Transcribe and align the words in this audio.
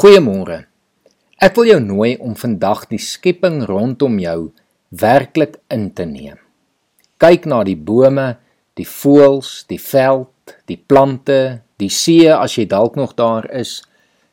Goeiemôre. 0.00 0.62
Ek 1.44 1.58
wil 1.58 1.66
jou 1.68 1.80
nooi 1.84 2.14
om 2.24 2.32
vandag 2.32 2.86
die 2.88 3.00
skepping 3.04 3.58
rondom 3.68 4.14
jou 4.16 4.46
werklik 4.96 5.58
in 5.68 5.90
te 5.92 6.06
neem. 6.08 6.38
Kyk 7.20 7.44
na 7.44 7.58
die 7.68 7.76
bome, 7.76 8.38
die 8.80 8.86
voëls, 8.88 9.50
die 9.68 9.76
veld, 9.76 10.54
die 10.72 10.78
plante, 10.80 11.60
die 11.76 11.90
see 11.92 12.30
as 12.32 12.54
jy 12.56 12.64
dalk 12.70 12.96
nog 12.96 13.12
daar 13.18 13.44
is, 13.52 13.74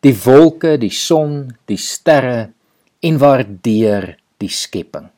die 0.00 0.14
wolke, 0.22 0.78
die 0.80 0.94
son, 0.96 1.50
die 1.68 1.76
sterre 1.76 2.54
en 3.04 3.20
waardeer 3.20 4.14
die 4.40 4.48
skepping. 4.48 5.10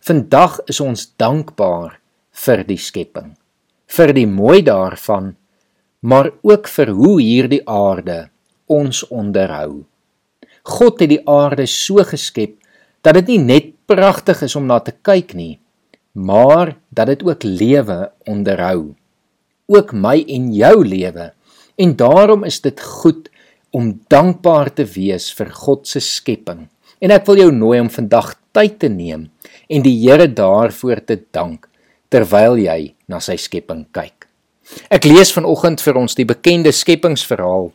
Vandag 0.00 0.62
is 0.72 0.80
ons 0.80 1.10
dankbaar 1.20 2.00
vir 2.46 2.64
die 2.72 2.80
skepping, 2.80 3.36
vir 3.84 4.16
die 4.16 4.26
mooi 4.32 4.64
daarvan, 4.64 5.34
maar 6.00 6.32
ook 6.40 6.72
vir 6.72 6.96
hoe 6.96 7.14
hierdie 7.20 7.64
aarde 7.68 8.30
ons 8.68 9.02
onderhou. 9.08 9.84
God 10.68 11.00
het 11.00 11.12
die 11.12 11.22
aarde 11.28 11.66
so 11.70 12.04
geskep 12.04 12.56
dat 13.02 13.16
dit 13.20 13.34
nie 13.34 13.40
net 13.40 13.72
pragtig 13.88 14.42
is 14.44 14.56
om 14.58 14.66
na 14.68 14.78
te 14.84 14.92
kyk 14.92 15.34
nie, 15.38 15.56
maar 16.12 16.76
dat 16.90 17.08
dit 17.12 17.24
ook 17.24 17.44
lewe 17.46 17.98
onderhou. 18.28 18.94
Ook 19.68 19.92
my 19.92 20.18
en 20.28 20.52
jou 20.52 20.76
lewe. 20.84 21.32
En 21.78 21.94
daarom 21.96 22.44
is 22.44 22.60
dit 22.60 22.80
goed 22.80 23.28
om 23.70 23.92
dankbaar 24.10 24.72
te 24.74 24.84
wees 24.84 25.28
vir 25.36 25.52
God 25.54 25.86
se 25.86 26.00
skepping. 26.02 26.66
En 26.98 27.14
ek 27.14 27.28
wil 27.28 27.44
jou 27.44 27.50
nooi 27.54 27.78
om 27.80 27.90
vandag 27.92 28.34
tyd 28.56 28.78
te 28.82 28.90
neem 28.90 29.28
en 29.70 29.84
die 29.84 29.94
Here 30.00 30.26
daarvoor 30.26 31.04
te 31.06 31.20
dank 31.30 31.68
terwyl 32.10 32.58
jy 32.58 32.94
na 33.06 33.20
sy 33.22 33.36
skepping 33.38 33.86
kyk. 33.94 34.17
Ek 34.92 35.04
lees 35.08 35.32
vanoggend 35.32 35.82
vir 35.84 35.98
ons 36.00 36.16
die 36.16 36.26
bekende 36.28 36.72
skepingsverhaal 36.72 37.70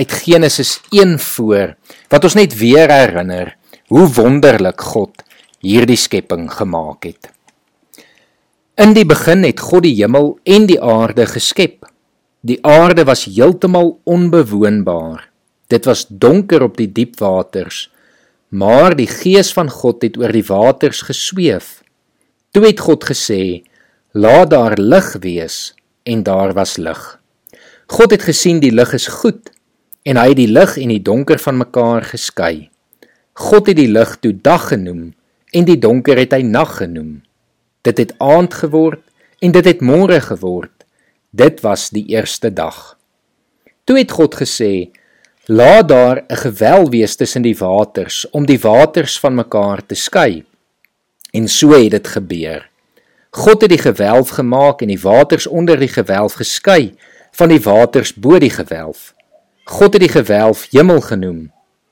uit 0.00 0.12
Genesis 0.24 0.78
1 0.92 1.18
voor 1.20 1.74
wat 2.12 2.24
ons 2.24 2.36
net 2.38 2.56
weer 2.60 2.90
herinner 2.92 3.54
hoe 3.92 4.06
wonderlik 4.16 4.80
God 4.92 5.24
hierdie 5.64 5.98
skepping 5.98 6.46
gemaak 6.52 7.08
het. 7.08 7.30
In 8.78 8.94
die 8.94 9.06
begin 9.08 9.42
het 9.42 9.60
God 9.60 9.84
die 9.88 9.96
hemel 9.98 10.36
en 10.46 10.68
die 10.70 10.78
aarde 10.78 11.26
geskep. 11.26 11.88
Die 12.46 12.60
aarde 12.62 13.04
was 13.08 13.26
heeltemal 13.26 13.96
onbewoonbaar. 14.06 15.24
Dit 15.68 15.88
was 15.90 16.06
donker 16.08 16.62
op 16.62 16.76
die 16.78 16.86
diep 16.86 17.18
waters, 17.20 17.88
maar 18.48 18.94
die 18.96 19.08
gees 19.10 19.50
van 19.52 19.68
God 19.68 20.06
het 20.06 20.16
oor 20.16 20.32
die 20.32 20.46
waters 20.46 21.02
gesweef. 21.04 21.82
Toe 22.54 22.64
het 22.64 22.80
God 22.80 23.04
gesê: 23.04 23.64
"Laat 24.14 24.50
daar 24.50 24.78
lig 24.78 25.16
wees." 25.20 25.74
En 26.08 26.22
daar 26.24 26.54
was 26.56 26.76
lig. 26.80 27.00
God 27.86 28.10
het 28.10 28.24
gesien 28.24 28.62
die 28.64 28.72
lig 28.72 28.92
is 28.96 29.06
goed 29.20 29.50
en 30.08 30.16
hy 30.16 30.30
het 30.30 30.40
die 30.40 30.48
lig 30.48 30.76
en 30.80 30.92
die 30.92 31.02
donker 31.04 31.40
van 31.42 31.60
mekaar 31.60 32.06
geskei. 32.08 32.70
God 33.36 33.68
het 33.68 33.76
die 33.76 33.90
lig 33.92 34.14
toe 34.24 34.32
dag 34.32 34.70
genoem 34.72 35.10
en 35.52 35.68
die 35.68 35.78
donker 35.80 36.16
het 36.20 36.32
hy 36.32 36.40
nag 36.48 36.78
genoem. 36.80 37.18
Dit 37.84 38.00
het 38.00 38.14
aand 38.24 38.56
geword 38.56 39.04
en 39.44 39.52
dit 39.52 39.68
het 39.68 39.84
môre 39.84 40.20
geword. 40.24 40.72
Dit 41.30 41.60
was 41.60 41.90
die 41.92 42.06
eerste 42.16 42.50
dag. 42.52 42.96
Toe 43.84 43.98
het 44.00 44.12
God 44.12 44.34
gesê: 44.40 44.88
"Laat 45.46 45.88
daar 45.88 46.24
'n 46.28 46.36
gewel 46.36 46.90
wees 46.90 47.16
tussen 47.16 47.42
die 47.42 47.56
waters 47.56 48.26
om 48.30 48.46
die 48.46 48.60
waters 48.60 49.20
van 49.20 49.34
mekaar 49.34 49.86
te 49.86 49.94
skei." 49.94 50.44
En 51.32 51.48
so 51.48 51.70
het 51.72 51.90
dit 51.90 52.08
gebeur. 52.08 52.68
God 53.30 53.60
het 53.60 53.70
die 53.70 53.78
gewelf 53.78 54.28
gemaak 54.28 54.80
en 54.80 54.88
die 54.88 55.00
waters 55.00 55.46
onder 55.46 55.78
die 55.78 55.90
gewelf 55.92 56.38
geskei 56.40 56.94
van 57.36 57.52
die 57.52 57.60
waters 57.60 58.14
bo 58.14 58.38
die 58.40 58.50
gewelf. 58.50 59.12
God 59.68 59.92
het 59.92 60.02
die 60.02 60.12
gewelf 60.12 60.66
hemel 60.72 61.00
genoem. 61.00 61.50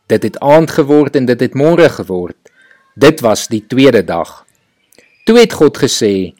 Dit 0.09 0.23
het 0.23 0.39
aand 0.41 0.71
geword 0.71 1.17
en 1.17 1.27
dit 1.29 1.41
het 1.41 1.55
môre 1.55 1.89
geword. 1.93 2.39
Dit 2.95 3.21
was 3.21 3.49
die 3.53 3.67
tweede 3.69 4.05
dag. 4.05 4.47
Toe 5.27 5.39
het 5.39 5.53
God 5.53 5.77
gesê: 5.77 6.33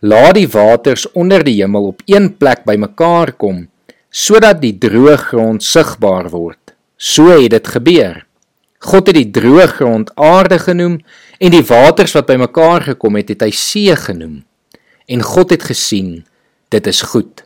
"Laat 0.00 0.34
die 0.34 0.48
waters 0.48 1.06
onder 1.12 1.44
die 1.44 1.62
hemel 1.62 1.86
op 1.86 2.02
een 2.06 2.36
plek 2.36 2.64
bymekaar 2.64 3.32
kom, 3.32 3.68
sodat 4.10 4.60
die 4.60 4.78
droë 4.78 5.16
grond 5.16 5.62
sigbaar 5.62 6.30
word." 6.30 6.74
So 6.96 7.30
het 7.30 7.50
dit 7.50 7.68
gebeur. 7.68 8.26
God 8.78 9.06
het 9.06 9.16
die 9.16 9.30
droë 9.30 9.66
grond 9.66 10.10
aarde 10.16 10.58
genoem 10.58 11.00
en 11.38 11.50
die 11.50 11.64
waters 11.64 12.12
wat 12.12 12.26
bymekaar 12.26 12.82
gekom 12.82 13.16
het, 13.16 13.28
het 13.28 13.42
hy 13.42 13.50
see 13.50 13.96
genoem. 13.96 14.42
En 15.10 15.22
God 15.26 15.50
het 15.50 15.66
gesien 15.66 16.20
dit 16.70 16.86
is 16.86 17.02
goed. 17.02 17.42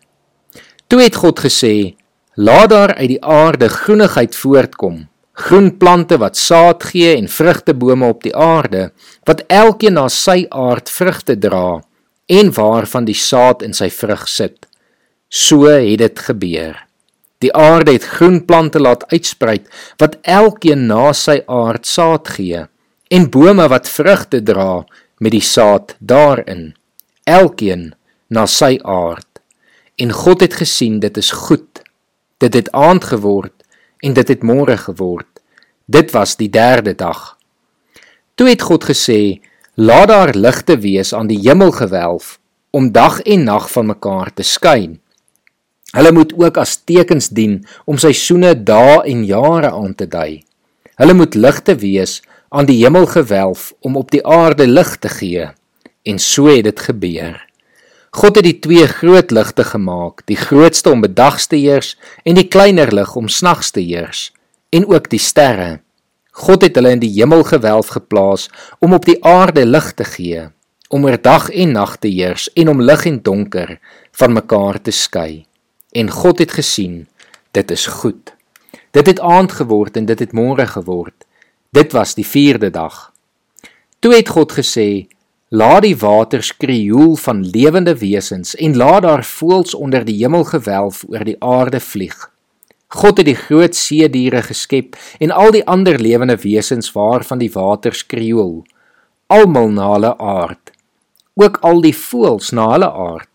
Toe 0.87 1.01
het 1.01 1.17
God 1.17 1.41
gesê: 1.41 1.95
Laat 2.37 2.71
daar 2.71 2.95
uit 2.95 3.09
die 3.15 3.23
aarde 3.25 3.69
groenigheid 3.69 4.37
voortkom, 4.37 5.07
groen 5.33 5.71
plante 5.79 6.19
wat 6.21 6.37
saad 6.37 6.85
gee 6.85 7.17
en 7.17 7.29
vrugtebome 7.29 8.07
op 8.07 8.23
die 8.23 8.35
aarde, 8.37 8.91
wat 9.25 9.45
elkeen 9.49 9.97
na 9.97 10.09
sy 10.13 10.45
aard 10.51 10.91
vrugte 10.91 11.39
dra 11.39 11.81
en 12.27 12.53
waarvan 12.53 13.05
die 13.09 13.17
saad 13.17 13.63
in 13.63 13.75
sy 13.77 13.89
vrug 13.91 14.29
sit. 14.29 14.67
So 15.29 15.67
het 15.71 15.99
dit 15.99 16.25
gebeur. 16.29 16.77
Die 17.43 17.53
aarde 17.53 17.93
het 17.97 18.05
groen 18.05 18.45
plante 18.45 18.81
laat 18.81 19.05
uitsprei 19.13 19.59
wat 20.01 20.17
elkeen 20.23 20.87
na 20.89 21.13
sy 21.13 21.41
aard 21.47 21.87
saad 21.87 22.29
gee 22.37 22.65
en 23.15 23.31
bome 23.31 23.67
wat 23.69 23.89
vrugte 23.89 24.41
dra 24.43 24.85
met 25.21 25.35
die 25.35 25.45
saad 25.45 25.97
daarin, 26.01 26.73
elkeen 27.25 27.93
na 28.29 28.47
sy 28.47 28.79
aard. 28.83 29.29
En 29.97 30.13
God 30.13 30.41
het 30.41 30.55
gesien 30.55 30.99
dit 31.01 31.17
is 31.17 31.31
goed 31.31 31.85
Dit 32.45 32.55
het 32.55 32.73
aand 32.73 33.05
geword 33.05 33.63
en 34.05 34.13
dit 34.13 34.29
het 34.29 34.43
môre 34.43 34.77
geword. 34.77 35.29
Dit 35.87 36.11
was 36.13 36.37
die 36.37 36.51
derde 36.51 36.93
dag. 36.95 37.37
Toe 38.35 38.49
het 38.49 38.63
God 38.63 38.85
gesê: 38.85 39.41
"Laat 39.75 40.09
daar 40.09 40.35
ligte 40.35 40.77
wees 40.79 41.15
aan 41.15 41.27
die 41.27 41.39
hemelgewelf 41.39 42.39
om 42.71 42.93
dag 42.93 43.21
en 43.21 43.45
nag 43.45 43.71
van 43.71 43.87
mekaar 43.87 44.35
te 44.35 44.43
skyn. 44.43 45.01
Hulle 45.97 46.13
moet 46.13 46.33
ook 46.37 46.57
as 46.57 46.77
tekens 46.85 47.29
dien 47.29 47.67
om 47.85 47.99
seisoene, 47.99 48.63
dae 48.63 49.03
en 49.03 49.25
jare 49.25 49.71
aan 49.71 49.95
te 49.95 50.07
dui. 50.07 50.45
Hulle 50.95 51.15
moet 51.15 51.35
ligte 51.35 51.77
wees 51.77 52.23
aan 52.49 52.67
die 52.67 52.83
hemelgewelf 52.85 53.73
om 53.81 53.97
op 53.97 54.11
die 54.11 54.27
aarde 54.27 54.67
lig 54.67 54.97
te 54.97 55.09
gee." 55.09 55.49
En 56.05 56.19
so 56.21 56.47
het 56.53 56.65
dit 56.65 56.81
gebeur. 56.81 57.39
God 58.15 58.37
het 58.37 58.45
die 58.47 58.59
twee 58.63 58.87
groot 58.87 59.31
ligte 59.35 59.65
gemaak, 59.65 60.21
die 60.29 60.37
grootste 60.37 60.93
om 60.93 61.01
bedags 61.03 61.49
te 61.51 61.57
heers 61.57 61.95
en 62.23 62.37
die 62.39 62.47
kleiner 62.47 62.93
lig 62.95 63.17
om 63.17 63.29
snags 63.29 63.73
te 63.75 63.81
heers, 63.83 64.29
en 64.71 64.87
ook 64.87 65.09
die 65.11 65.19
sterre. 65.19 65.81
God 66.45 66.63
het 66.63 66.77
hulle 66.79 66.93
in 66.95 67.03
die 67.03 67.11
hemelgewelf 67.17 67.91
geplaas 67.97 68.47
om 68.79 68.95
op 68.95 69.09
die 69.09 69.17
aarde 69.25 69.65
lig 69.67 69.89
te 69.99 70.07
gee, 70.07 70.45
om 70.95 71.09
oor 71.09 71.19
dag 71.19 71.49
en 71.51 71.75
nag 71.75 71.97
te 71.99 72.13
heers 72.13 72.47
en 72.55 72.71
om 72.71 72.83
lig 72.83 73.07
en 73.11 73.19
donker 73.23 73.79
van 74.13 74.37
mekaar 74.37 74.79
te 74.83 74.95
skei. 74.95 75.47
En 75.91 76.11
God 76.11 76.39
het 76.39 76.55
gesien, 76.55 77.07
dit 77.51 77.71
is 77.71 77.87
goed. 77.87 78.35
Dit 78.95 79.11
het 79.11 79.21
aand 79.21 79.53
geword 79.53 79.97
en 79.97 80.07
dit 80.07 80.21
het 80.23 80.37
môre 80.37 80.67
geword. 80.71 81.27
Dit 81.75 81.97
was 81.97 82.15
die 82.15 82.27
4de 82.27 82.71
dag. 82.71 83.11
Toe 83.99 84.15
het 84.15 84.29
God 84.29 84.53
gesê: 84.55 85.07
Laat 85.55 85.85
die 85.85 85.95
waters 85.95 86.49
krioel 86.57 87.13
van 87.17 87.45
lewende 87.47 87.93
wesens 87.99 88.57
en 88.59 88.73
laat 88.77 89.05
daar 89.05 89.23
voëls 89.25 89.75
onder 89.75 90.03
die 90.05 90.17
hemelgewelf 90.19 91.05
oor 91.07 91.23
die 91.29 91.37
aarde 91.39 91.79
vlieg. 91.81 92.17
God 92.91 93.21
het 93.21 93.29
die 93.29 93.37
groot 93.39 93.77
see 93.79 94.09
diere 94.11 94.43
geskep 94.43 94.99
en 95.23 95.31
al 95.31 95.55
die 95.55 95.63
ander 95.71 96.01
lewende 96.01 96.35
wesens 96.43 96.91
waarvan 96.97 97.39
die 97.39 97.53
waters 97.55 98.03
krioel, 98.07 98.65
almal 99.31 99.71
na 99.71 99.93
hulle 99.93 100.13
aard, 100.19 100.73
ook 101.39 101.63
al 101.63 101.85
die 101.87 101.95
voëls 101.95 102.51
na 102.51 102.67
hulle 102.73 102.91
aard. 102.91 103.31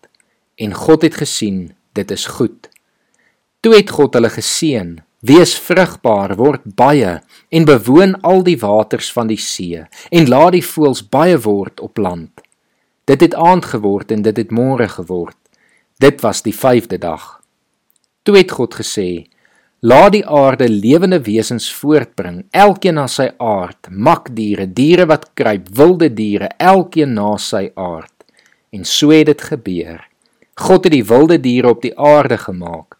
En 0.60 0.76
God 0.76 1.08
het 1.08 1.16
gesien, 1.22 1.70
dit 1.96 2.10
is 2.10 2.26
goed. 2.36 2.68
Toe 3.64 3.78
het 3.78 3.96
God 3.96 4.20
hulle 4.20 4.28
geseën 4.28 4.98
Wees 5.20 5.52
vrugbaar, 5.60 6.32
word 6.40 6.62
baie 6.64 7.18
en 7.52 7.66
bewoon 7.68 8.14
al 8.24 8.40
die 8.40 8.56
waters 8.56 9.10
van 9.12 9.28
die 9.28 9.36
see 9.36 9.82
en 10.08 10.28
laat 10.32 10.54
die 10.54 10.64
voëls 10.64 11.02
baie 11.12 11.36
word 11.44 11.80
op 11.84 12.00
land. 12.00 12.40
Dit 13.04 13.20
het 13.20 13.34
aand 13.36 13.66
geword 13.68 14.14
en 14.14 14.22
dit 14.24 14.38
het 14.40 14.54
môre 14.54 14.86
geword. 14.88 15.36
Dit 16.00 16.24
was 16.24 16.40
die 16.40 16.54
5de 16.56 16.96
dag. 17.02 17.26
Toe 18.24 18.38
het 18.38 18.54
God 18.56 18.78
gesê: 18.80 19.26
Laat 19.84 20.14
die 20.16 20.24
aarde 20.24 20.68
lewende 20.68 21.20
wesens 21.20 21.68
voortbring, 21.72 22.46
elkeen 22.50 22.96
na 22.96 23.04
sy 23.06 23.28
aard, 23.36 23.90
makdiere, 23.92 24.70
diere 24.72 25.04
wat 25.10 25.34
kruip, 25.36 25.68
wilde 25.76 26.08
diere, 26.14 26.48
elkeen 26.56 27.12
na 27.12 27.34
sy 27.36 27.66
aard. 27.76 28.24
En 28.72 28.88
so 28.88 29.12
het 29.12 29.28
dit 29.28 29.44
gebeur. 29.52 30.00
God 30.56 30.88
het 30.88 30.96
die 30.96 31.04
wilde 31.04 31.40
diere 31.40 31.74
op 31.76 31.84
die 31.84 31.92
aarde 31.98 32.38
gemaak 32.40 32.99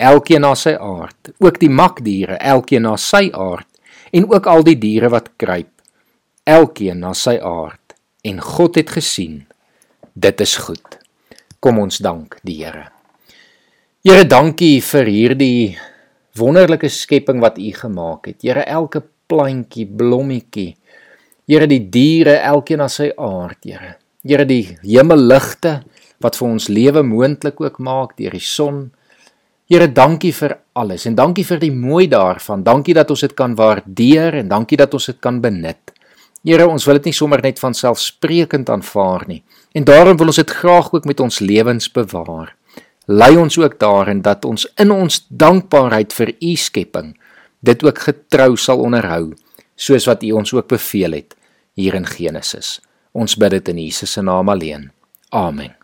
elkeen 0.00 0.44
na 0.44 0.54
sy 0.56 0.72
aard, 0.80 1.32
ook 1.38 1.60
die 1.60 1.70
makdiere, 1.72 2.38
elkeen 2.40 2.86
na 2.88 2.96
sy 3.00 3.28
aard, 3.36 3.68
en 4.16 4.26
ook 4.30 4.48
al 4.50 4.64
die 4.66 4.78
diere 4.80 5.10
wat 5.12 5.28
kruip, 5.40 5.72
elkeen 6.48 7.02
na 7.04 7.12
sy 7.14 7.36
aard. 7.36 7.94
En 8.24 8.40
God 8.44 8.76
het 8.76 8.90
gesien, 8.92 9.44
dit 10.12 10.40
is 10.44 10.56
goed. 10.60 10.98
Kom 11.60 11.78
ons 11.80 12.00
dank 12.04 12.38
die 12.44 12.58
Here. 12.64 12.88
Here, 14.04 14.24
dankie 14.24 14.80
vir 14.84 15.08
hierdie 15.08 15.78
wonderlike 16.36 16.88
skepping 16.88 17.40
wat 17.40 17.58
U 17.60 17.70
gemaak 17.76 18.28
het. 18.28 18.40
Here, 18.44 18.64
elke 18.64 19.02
plantjie, 19.28 19.86
blommetjie. 19.86 20.74
Here, 21.48 21.68
die 21.68 21.82
diere, 21.92 22.38
elkeen 22.52 22.80
na 22.80 22.88
sy 22.92 23.10
aard, 23.16 23.60
Here. 23.64 23.94
Here, 24.24 24.44
die 24.48 24.76
hemelligte 24.84 25.80
wat 26.20 26.36
vir 26.36 26.48
ons 26.48 26.68
lewe 26.68 27.04
moontlik 27.04 27.60
ook 27.60 27.78
maak 27.80 28.16
deur 28.18 28.36
die 28.36 28.44
son. 28.44 28.90
Here, 29.70 29.86
dankie 29.86 30.32
vir 30.34 30.56
alles 30.74 31.06
en 31.06 31.14
dankie 31.14 31.44
vir 31.46 31.60
die 31.62 31.72
mooi 31.72 32.08
daarvan. 32.10 32.64
Dankie 32.66 32.94
dat 32.94 33.10
ons 33.10 33.22
dit 33.22 33.34
kan 33.38 33.54
waardeer 33.54 34.40
en 34.42 34.48
dankie 34.50 34.78
dat 34.80 34.94
ons 34.94 35.06
dit 35.06 35.20
kan 35.22 35.38
benut. 35.40 35.94
Here, 36.42 36.66
ons 36.66 36.84
wil 36.88 36.98
dit 36.98 37.10
nie 37.10 37.14
sommer 37.14 37.42
net 37.44 37.60
van 37.62 37.76
selfsprekend 37.76 38.70
aanvaar 38.72 39.28
nie. 39.28 39.44
En 39.76 39.84
daarom 39.86 40.18
wil 40.18 40.32
ons 40.32 40.40
dit 40.42 40.50
graag 40.50 40.90
ook 40.92 41.06
met 41.06 41.20
ons 41.20 41.38
lewens 41.38 41.86
bewaar 41.92 42.56
lei 43.10 43.36
ons 43.36 43.58
ook 43.58 43.78
daarin 43.78 44.22
dat 44.22 44.44
ons 44.44 44.66
in 44.78 44.90
ons 44.94 45.24
dankbaarheid 45.28 46.14
vir 46.14 46.30
u 46.38 46.54
skepping 46.56 47.16
dit 47.66 47.82
ook 47.84 47.98
getrou 47.98 48.54
sal 48.56 48.84
onderhou 48.84 49.32
soos 49.74 50.06
wat 50.06 50.22
u 50.22 50.32
ons 50.38 50.54
ook 50.54 50.68
beveel 50.68 51.18
het 51.18 51.34
hier 51.74 51.94
in 51.94 52.06
Genesis. 52.06 52.78
Ons 53.12 53.38
bid 53.40 53.56
dit 53.56 53.68
in 53.72 53.82
Jesus 53.86 54.12
se 54.12 54.22
naam 54.22 54.48
alleen. 54.52 54.90
Amen. 55.30 55.79